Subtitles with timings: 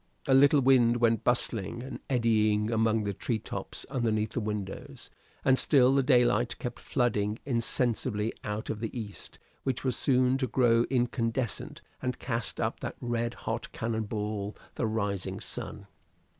[0.27, 5.11] A little wind went bustling and eddying among the treetops underneath the windows.
[5.45, 10.47] And still the daylight kept flooding insensibly out of the east, which was soon to
[10.47, 15.85] grow incandescent and cast up that red hot cannon ball, the rising sun.